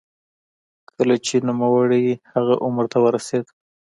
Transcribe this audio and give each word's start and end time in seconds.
کله 0.97 1.15
چې 1.25 1.35
نوموړی 1.47 2.05
هغه 2.33 2.55
عمر 2.65 2.85
ته 2.91 2.97
ورسېد. 3.05 3.45